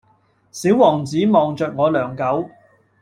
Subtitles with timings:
[0.49, 2.49] 小王子望著我良久